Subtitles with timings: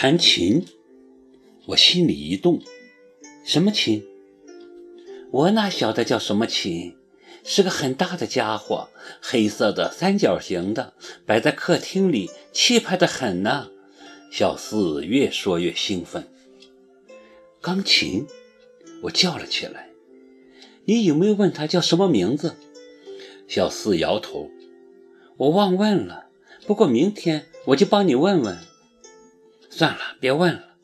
[0.00, 0.64] 弹琴，
[1.66, 2.62] 我心里一动，
[3.44, 4.04] 什么琴？
[5.32, 6.94] 我哪晓得叫什么琴？
[7.42, 8.90] 是个很大的家伙，
[9.20, 10.94] 黑色的，三角形的，
[11.26, 13.70] 摆在客厅里，气派的很呢。
[14.30, 16.28] 小四越说越兴奋。
[17.60, 18.24] 钢琴，
[19.02, 19.88] 我叫了起来。
[20.84, 22.54] 你有没有问他叫什么名字？
[23.48, 24.48] 小四摇头，
[25.38, 26.28] 我忘问了。
[26.68, 28.56] 不过明天我就帮你问问。
[29.78, 30.74] 算了，别问了，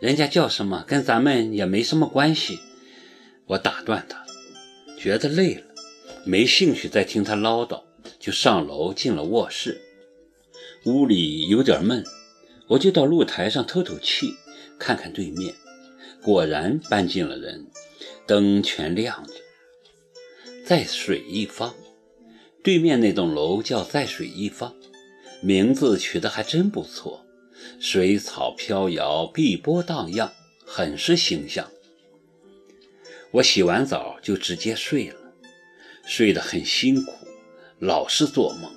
[0.00, 2.58] 人家叫什么跟咱们也没什么关系。
[3.48, 4.24] 我打断他，
[4.98, 5.64] 觉得累了。
[6.24, 7.82] 没兴趣再听他唠叨，
[8.18, 9.82] 就上楼进了卧室。
[10.86, 12.02] 屋里有点闷，
[12.68, 14.32] 我就到露台上透透气，
[14.78, 15.54] 看看对面。
[16.22, 17.66] 果然搬进了人，
[18.26, 19.34] 灯全亮着。
[20.64, 21.74] 在水一方，
[22.64, 24.74] 对面那栋楼叫在水一方，
[25.42, 27.26] 名字取得还真不错。
[27.80, 30.32] 水草飘摇，碧波荡漾，
[30.64, 31.70] 很是形象。
[33.32, 35.16] 我洗完澡就直接睡了。
[36.06, 37.12] 睡得很辛苦，
[37.78, 38.72] 老是做梦。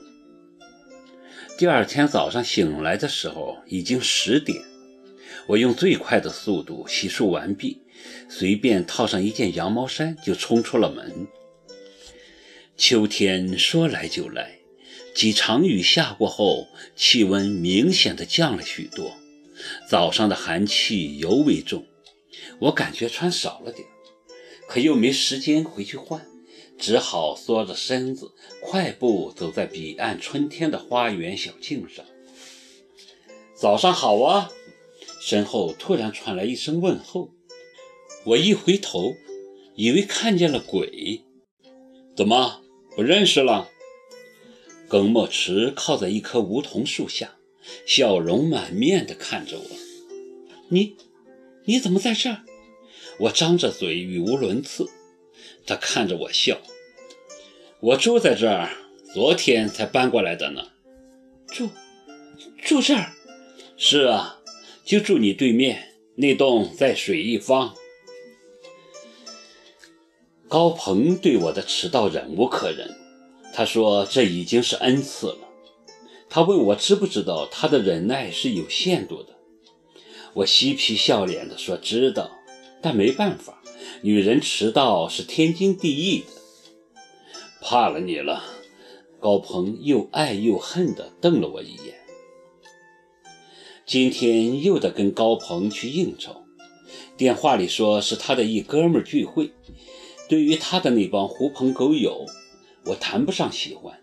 [1.57, 4.61] 第二天早上醒来的时候已经十点，
[5.47, 7.81] 我用最快的速度洗漱完毕，
[8.29, 11.27] 随便套上一件羊毛衫就冲出了门。
[12.77, 14.59] 秋天说来就来，
[15.13, 19.13] 几场雨下过后，气温明显的降了许多，
[19.87, 21.85] 早上的寒气尤为重，
[22.59, 23.87] 我感觉穿少了点，
[24.67, 26.25] 可又没时间回去换。
[26.79, 32.03] 只好缩着身子，快步走在彼岸春天的花园小径上。
[33.55, 34.49] 早上好啊！
[35.21, 37.29] 身后突然传来一声问候。
[38.25, 39.13] 我一回头，
[39.75, 41.23] 以为看见了鬼。
[42.17, 42.61] 怎么
[42.95, 43.69] 不认识了？
[44.93, 47.33] 耿墨池靠在一棵梧桐树下，
[47.83, 49.65] 笑容满面地看着我。
[50.69, 50.95] 你，
[51.65, 52.43] 你怎么在这儿？
[53.17, 54.87] 我张着嘴，语无伦次。
[55.65, 56.61] 他看着我笑。
[57.79, 58.69] 我住在这儿，
[59.15, 60.67] 昨天才搬过来的呢。
[61.47, 61.69] 住，
[62.63, 63.13] 住这儿？
[63.75, 64.41] 是啊，
[64.85, 67.73] 就住你对面那栋在水一方。
[70.47, 72.95] 高鹏对我的迟到忍无可忍，
[73.53, 75.37] 他说这已经是恩赐了。
[76.29, 79.35] 他问我知不知道他的忍耐是有限度的。
[80.33, 82.31] 我嬉皮笑脸地说知道，
[82.81, 83.61] 但没办法，
[84.01, 86.25] 女人迟到是天经地义的。
[87.61, 88.43] 怕了你了，
[89.19, 92.01] 高鹏又爱又恨地瞪了我一眼。
[93.85, 96.43] 今天又得跟高鹏去应酬，
[97.15, 99.51] 电话里说是他的一哥们聚会。
[100.27, 102.25] 对于他的那帮狐朋狗友，
[102.85, 103.99] 我谈不上喜欢，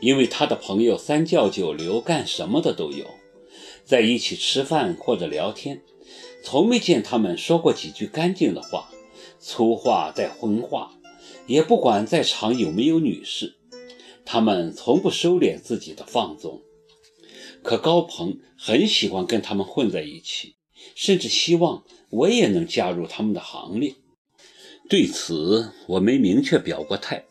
[0.00, 3.06] 因为他的朋友三教九流，干什么的都有，
[3.84, 5.82] 在一起吃饭或者聊天，
[6.42, 8.88] 从没见他们说过几句干净的话，
[9.38, 10.94] 粗话带荤话。
[11.46, 13.56] 也不管在场有没有女士，
[14.26, 16.60] 他们从不收敛自己的放纵。
[17.62, 20.56] 可高鹏很喜欢跟他们混在一起，
[20.94, 23.94] 甚至希望我也能加入他们的行列。
[24.90, 27.24] 对此，我没明确表过态，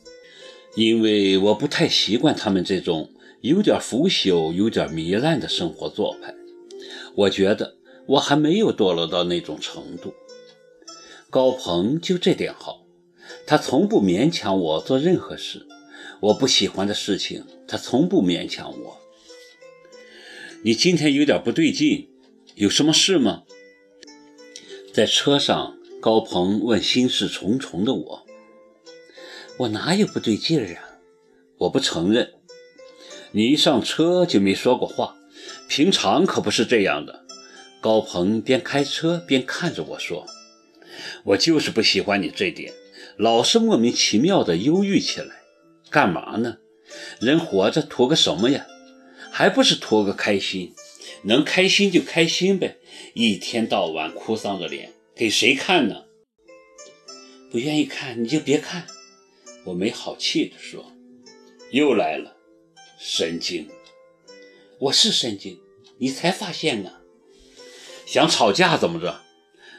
[0.77, 3.09] 因为我不太习惯他们这种
[3.41, 6.35] 有点腐朽、有点糜烂的生活做派。
[7.15, 10.13] 我觉得我还没有堕落到那种程度。
[11.31, 12.85] 高鹏就这点好。
[13.47, 15.65] 他从不勉强我做任何事，
[16.19, 18.99] 我不喜欢的事情，他从不勉强我。
[20.61, 22.07] 你今天有点不对劲，
[22.53, 23.41] 有什么事吗？
[24.93, 28.26] 在车上，高鹏问心事重重的我，
[29.57, 30.99] 我哪有不对劲儿啊？
[31.57, 32.33] 我不承认。
[33.31, 35.15] 你一上车就没说过话，
[35.67, 37.25] 平常可不是这样的。
[37.81, 40.27] 高鹏边开车边看着我说
[41.25, 42.73] ：“我就是不喜欢你这点。”
[43.17, 45.41] 老是莫名其妙的忧郁起来，
[45.89, 46.57] 干嘛呢？
[47.19, 48.67] 人活着图个什么呀？
[49.31, 50.73] 还不是图个开心，
[51.23, 52.77] 能开心就开心呗。
[53.13, 56.03] 一天到晚哭丧着脸，给谁看呢？
[57.51, 58.85] 不愿意看你就别看。
[59.67, 60.93] 我没好气地说。
[61.71, 62.37] 又来了，
[62.97, 63.67] 神经！
[64.79, 65.59] 我是神经，
[65.97, 66.93] 你才发现呢。
[68.05, 69.21] 想吵架怎么着？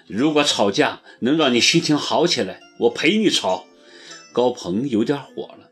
[0.07, 2.61] 如果吵架能让你心情好起来。
[2.81, 3.67] 我陪你吵，
[4.33, 5.71] 高鹏有点火了。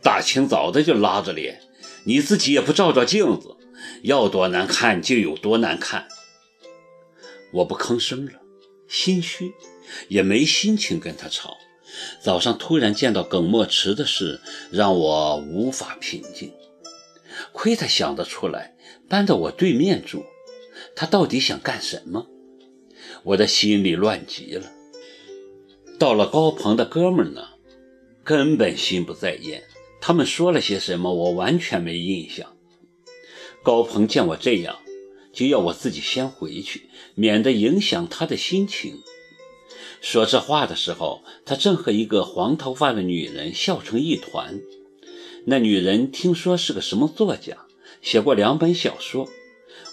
[0.00, 1.60] 大清早的就拉着脸，
[2.04, 3.56] 你自己也不照照镜子，
[4.02, 6.08] 要多难看就有多难看。
[7.52, 8.40] 我不吭声了，
[8.88, 9.52] 心虚，
[10.08, 11.58] 也没心情跟他吵。
[12.20, 14.40] 早上突然见到耿墨池的事，
[14.70, 16.52] 让我无法平静。
[17.52, 18.74] 亏他想得出来，
[19.08, 20.24] 搬到我对面住，
[20.94, 22.26] 他到底想干什么？
[23.24, 24.70] 我的心里乱极了。
[25.98, 27.48] 到了高鹏的哥们儿呢，
[28.24, 29.62] 根本心不在焉。
[30.00, 32.56] 他们说了些什么，我完全没印象。
[33.62, 34.78] 高鹏见我这样，
[35.32, 39.00] 就要我自己先回去，免得影响他的心情。
[40.02, 44.60] 说这话的时候，他正和一个黄头发的女人笑成一团。
[45.46, 47.56] 那女人听说是个什么作家，
[48.02, 49.28] 写过两本小说，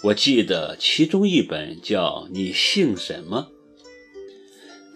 [0.02, 3.48] 我记得其中一本叫《你姓什么》。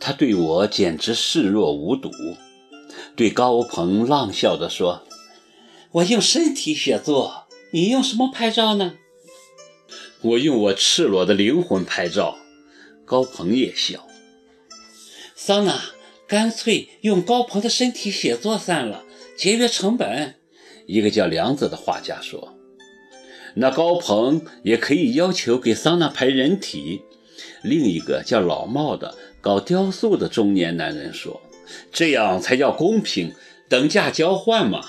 [0.00, 2.10] 他对我简直视若无睹，
[3.16, 5.06] 对高鹏浪笑着说
[5.92, 8.94] ：“我用身体写作，你用什么拍照呢？”
[10.22, 12.36] 我用我赤裸的灵魂拍照。
[13.06, 14.06] 高鹏也笑。
[15.46, 15.78] 桑娜，
[16.26, 19.04] 干脆用高鹏的身体写作算了，
[19.36, 20.36] 节约成本。
[20.86, 22.54] 一个叫梁子的画家说
[23.56, 27.02] ：“那高鹏也可以要求给桑娜排人体。”
[27.62, 31.42] 另一个叫老茂的搞雕塑的中年男人说
[31.92, 33.34] ：“这样才叫公平，
[33.68, 34.82] 等价交换嘛。”